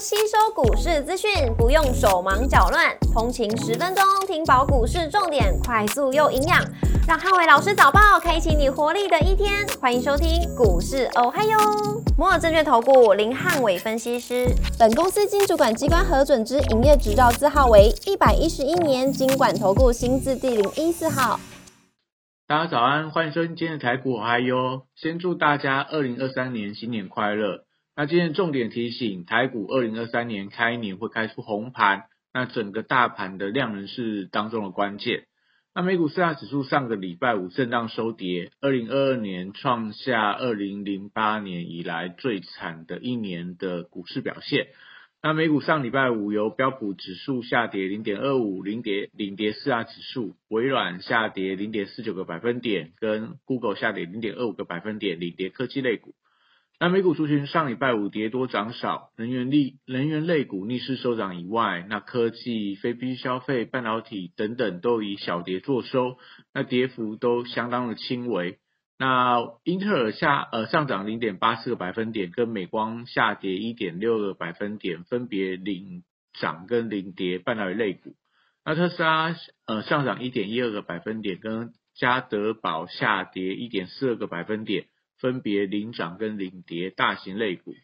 [0.00, 6.64] 吸收股市资讯，不用手忙脚乱，通勤十分钟听饱股市重点，快速又营养，
[7.08, 9.66] 让汉伟老师早报开启你活力的一天。
[9.80, 11.58] 欢迎收听股市哦嗨哟，
[12.16, 14.46] 摩尔证券投顾林汉伟分析师，
[14.78, 21.40] 本公司经主管机关核准之营业执照字号为一百一十一年经管投顾新字第零一四号。
[22.46, 27.64] 大家早安，欢迎收听今天的台股哦嗨哟，先祝大家二零二三年新年快乐。
[28.00, 35.24] 那今天重点提醒，台股二零二三年开年会开出红盘，那整个大盘的量能是当中的关键。
[35.74, 44.68] 那美股四大指数上个礼拜五震荡收跌，二零二二年创下二零零八年以来最惨的一年的股市表现。
[45.20, 56.14] 那美股上礼拜五由标普指数下跌零点二五，领跌领跌四大指数，微软下跌零点四九个百分点，跟 Google 下跌零点二五个百分点，领跌科技类股。
[56.80, 66.18] 那美股族群上礼拜五跌多涨少，能源类能源类股逆势收涨以外，那科技、非必需消费、半导体等等都以小跌作收，
[66.54, 68.58] 那跌幅都相当的轻微。
[68.96, 76.04] 那英特尔下呃上涨零点八四个百分点，跟美光下跌一点六个百分点，分别领
[76.40, 78.14] 涨跟领跌半导体类股。
[78.64, 79.34] 那特斯拉
[79.66, 84.86] 呃上涨一点一二个百分点，跟嘉德宝下跌一点四二个百分点。
[85.18, 87.74] 分别领涨跟领跌大型类股，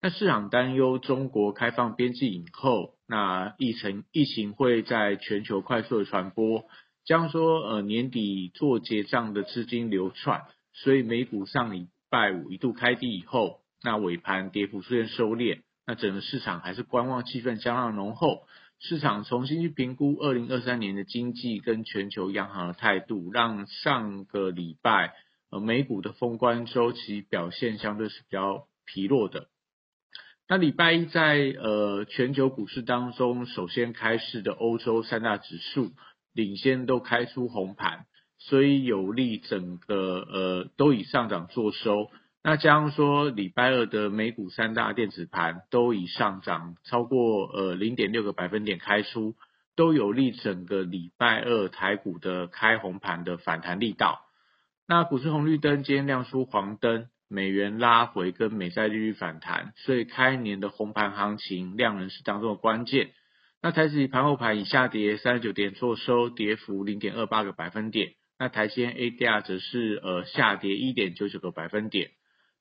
[0.00, 6.64] 那市场担忧中国开放边境以后，那疫情疫情会在全球快速的传播，
[7.04, 18.44] 将说呃年底做结账的资金流窜，所以美股上礼拜五一度开低以后，那尾盘跌幅出现收敛，那整个市场还是观望气氛相当浓厚，
[18.78, 25.12] 市场重新去评估二零二三年的经济跟全球央行的态度，让上个礼拜。
[25.50, 29.48] 呃，美股的封关周期表现相对是比较疲弱的。
[30.48, 35.90] 那礼拜一在呃全球股市当中，首先开市的欧洲三大指数
[36.32, 38.06] 领先都开出红盘，
[38.38, 42.10] 所以有利整个呃都以上涨做收。
[42.42, 49.34] 那加上说礼拜二的美股三大电子盘都以上涨超过呃零点六个百分点开出，
[49.76, 54.20] 都有利整个礼拜二台股的开红盘的反弹力道。
[54.90, 63.10] 那股市红绿灯今天亮出黄灯，美元拉回跟美债利率反弹，所以开年的红盘行情量能是当中的关键。
[63.60, 68.12] 那台指盘后盘以下跌三十九点做收，跌幅零点二八个百分点。
[68.38, 72.12] 那台积 ADR 则是呃下跌一点九九个百分点。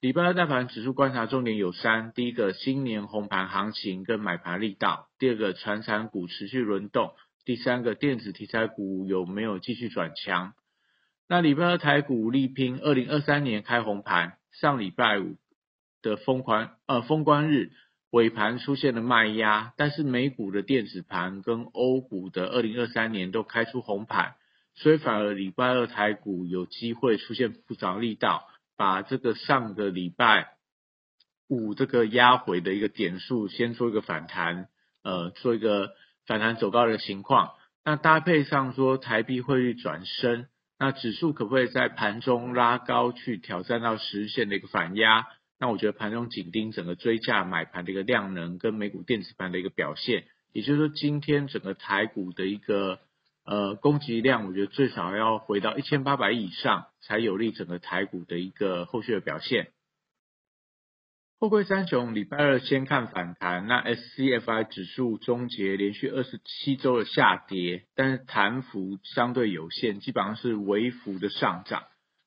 [0.00, 10.52] 礼拜二大盘指数观察重点有三：第一个新年红盘行情跟买盘力道；第二个传产股持续轮动；第三个电子题材股有没有继续转强？
[11.32, 15.38] 那礼拜二台股力拼二零二三年开红盘，上礼拜五
[16.02, 17.70] 的封关呃封关日
[18.10, 24.34] 尾盘出现了卖压，但是美股的电子盘跟欧股的二零二三年都开出红盘，
[24.74, 30.56] 所以反而礼拜二台股有机会出现不着力道，把这个上个礼拜
[31.48, 34.68] 五这个压回的一个点数先做一个反弹，
[35.02, 35.92] 呃做一个
[36.26, 37.52] 反弹走高的情况，
[37.86, 40.46] 那搭配上说台币汇率转升。
[40.82, 45.28] 那指数可不可以在盘中拉高去挑战到实现的一个反压？
[45.60, 52.98] 那我觉得盘中紧盯整个追价买盘的一个量能跟美股电子盘的一个表现，也就是说今天整个台股的一个
[53.44, 59.68] 呃供给量，我觉得最少要回到一千八百亿以上，才有利整个台股的一个后续的表现。
[61.42, 71.82] 货柜三雄礼拜二先看反弹，那 SCFI 指数终结连续二十七周的下跌，但是弹幅相对有限，基本上是微幅的上涨。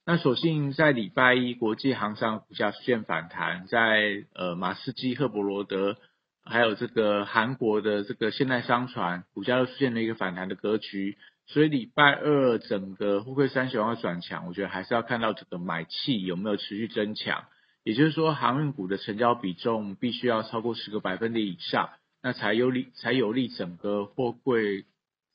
[0.06, 5.96] 那所幸在礼拜一国际航商股价出现反弹，在呃马士基、赫伯罗德，
[6.44, 17.46] 还有这个韩国的这个现代商船股价都出现了一个反弹的格局，所以礼拜二整个货柜三雄要转强，我觉得还是要看到这个买气有没有持续增强。
[17.85, 21.91] 也就是说，航运股的成交比重必须要超过十个百分点以上，
[22.23, 24.85] 那才有利才有利整个货柜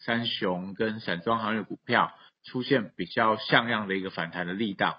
[0.00, 2.12] 三雄跟散装航运股票
[2.42, 4.98] 出现比较像样的一个反弹的力道。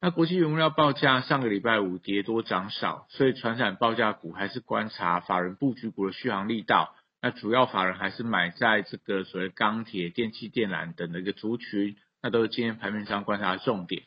[0.00, 6.94] 那国际原料报价上个礼拜五跌多涨少，所以船产报价股还是观察法人布局股的续航力道。
[7.20, 14.04] 那主要法人还是买在这个所谓钢铁、电气电缆等的一个族群，那都是今天盘面上观察的重点。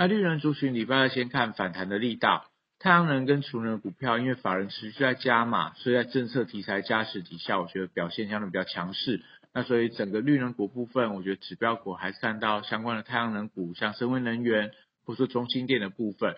[0.00, 2.46] 那绿能族群礼拜二先看反弹的力道，
[2.78, 9.20] 太阳能跟储能股票，因为法人持续在加码，所以在政策题材加持底下，我觉得表现相对比较强势。
[9.52, 14.70] 那所以整个绿能股部分，我觉得指标股还是看到相关的太阳能股，像深威能源
[15.04, 16.36] 或者说中心电的部分。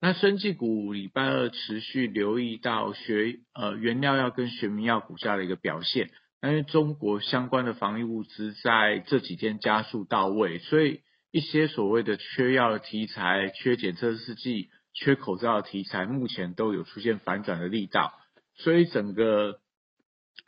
[0.00, 6.10] 那生技股礼拜二持续留意到学呃原料药跟学名药股价的一个表现，
[6.44, 18.12] 因为中国相关的防疫物资在这几天加速到位，所以一些所谓的缺药的题材、缺检测试剂、缺口罩的题材，目前都有出现反转的力道，
[18.54, 19.60] 所以整个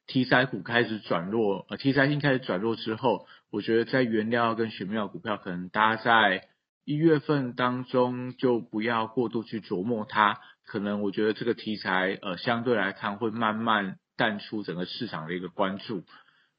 [0.07, 6.49] 题材股开始转弱，呃题材性开始转弱之后，我觉得在原料跟学名药股票可能大家在。
[6.85, 16.03] 一月份当中就不要过度去琢磨它，可能我觉得这个题材呃相对来看会慢慢淡出整个市场的一个关注。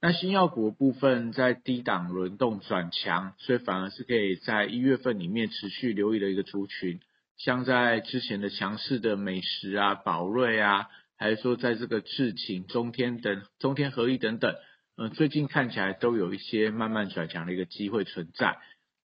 [0.06, 7.00] 那新药股部分在低档轮动转强，所以反而是可以在一月份里面持续留意的一个族群，
[7.38, 14.54] 像在之前的强势的美食啊、宝瑞啊，还是说在这个智勤、中天等、中天合力等等，
[14.98, 18.58] 呃最近看起来都有一些慢慢转强的一个机会存在。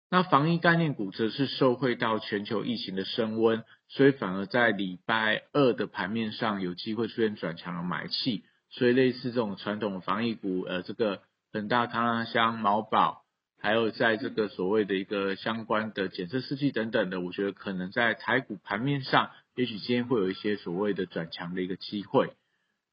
[0.09, 11.21] 那防疫概念股则是受惠到全球疫情的升温，所以反而在礼拜二的盘面上有机会出现转强的买气，所以类似这种传统防疫股，呃，这个
[11.51, 13.23] 恒大、康香、毛宝，
[13.59, 22.33] 还有在这个所谓的一个相关的检测试剂等等的，我觉得可能在台股盘面上，也许今天会有一些所谓的转强的一个机会。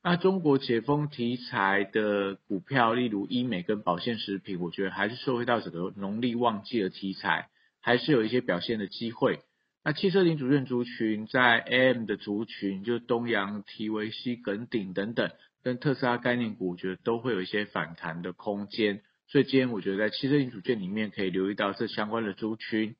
[0.02, 7.48] 那中国解封题材的股票，例如医美跟保健食品，我觉得还是受惠到整个农历旺季的题材，
[7.80, 9.40] 还是有一些表现的机会。
[9.82, 15.30] 那汽车零组件族群在 AM 的族群，就东阳、提维西、耿鼎等等，
[15.64, 19.02] 跟特斯拉概念股，我觉得都会有一些反弹的空间。
[19.26, 22.94] 所以今天我觉得在汽车零组件里面可以留意到这相关的族群。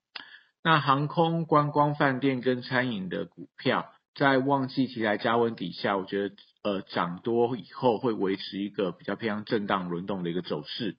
[0.65, 6.35] 那航空、观光、饭店跟餐饮的股票，在旺季题材加温底下，我觉得。
[6.65, 10.97] 呃，涨多以后会维持一个比较偏向震荡轮动的一个走势。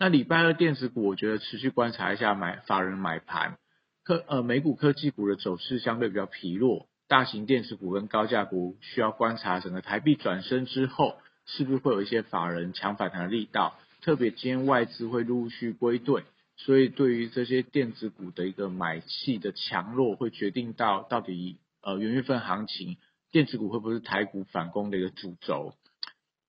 [0.00, 3.58] 那礼拜二电子股，我觉得持续观察一下买法人买盘，
[4.02, 16.22] 科呃美股科技股的走势相对比较疲弱，大型电子股跟高价股需要观察整个台币转升之后，是不是会有一些法人强反弹的力道，特别今天外资会陆续归队，
[16.56, 22.96] 所以对于这些电子股的一个买气的强弱，会决定到到底呃元月份行情。
[23.32, 25.74] 电子股会不会是台股反攻的一个主轴？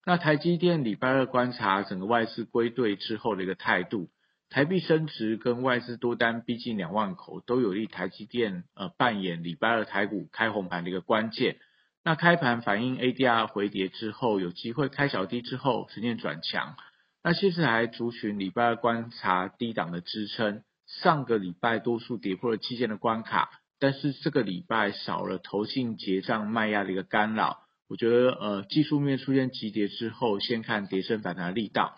[0.06, 4.08] 那台积电礼拜二观察整个外资归队之后的一个态度，
[4.52, 11.56] 台币升值跟外资多单逼近两万口，都有利台积电呃扮演礼拜二台股开红盘的一个关键。
[12.04, 16.76] 那开盘反映 ADR 回跌之后，有机会开小低之后实现转强。
[17.24, 23.48] 那其实还族群礼拜二观察低档的支撑，上个礼拜多数跌破了期间的关卡。
[23.78, 31.96] 但是这个礼拜少了投信结账卖压的一个干扰，我觉得呃技术面出现急跌之后，先看跌升反弹的力道。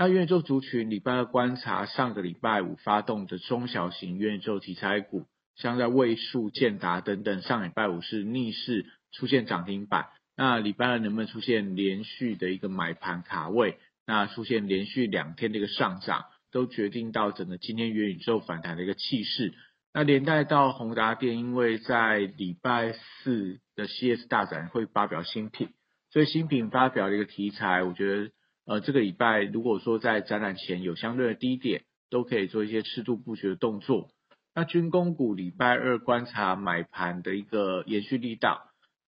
[0.00, 5.26] 那元宇宙族群礼拜二观察上个礼拜五发动的中小型元宇宙题材股，
[5.56, 10.06] 像在位数、建达等等，上礼拜五是逆势出现涨停板。
[10.34, 13.76] 那礼拜二能不能出现连续的一个买盘卡位？
[14.06, 19.52] 那出现连续两天的一个上涨，都决定到整个今天元宇宙反弹的一个气势。
[19.92, 25.68] 那连带到宏达电，因为在礼拜四的 CS 大展会发表新品，
[26.10, 28.30] 所以新品发表的一个题材，我觉得
[28.70, 34.10] 呃这个礼拜如果说在展览前有相对的低点，都可以做一些适度布局的动作。
[34.54, 38.62] 那军工股礼拜二观察买盘的一个延续力道，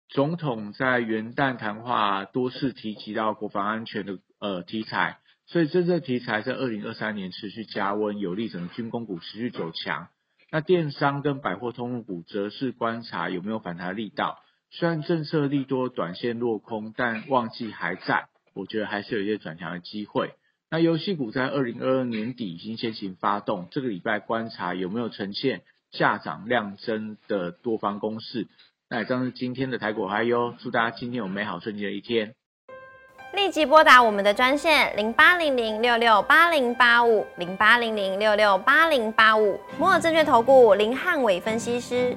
[0.09, 10.07] 总统在元旦谈话多次提及到国防安全的呃题材，所以这个题材在二零二三年持续加温，有利整个军工股持续走强。
[10.53, 14.38] 那电商跟百货通路股则是观察有没有反弹力道，
[14.71, 20.33] 虽然政策利多短线落空，但旺季还在，我觉得还是有一些转强的机会。
[20.71, 28.47] 那游戏股在二零二二年底已经先行发动，这个礼拜观察有没有呈现下涨量增的多方攻势。
[28.90, 32.35] 那以上是今天的台股嗨哟，祝大家今天有美好顺利的一天。
[33.35, 42.17] 立即拨打我们的专线零八零零六六八零八五零八零零六六八零八五摩尔证券投顾林汉伟分析师。